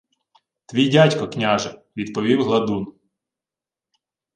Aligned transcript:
—Твій 0.65 0.89
дядько, 0.89 1.27
княже,— 1.27 1.81
відповів 1.97 2.43
гладун. 2.43 2.93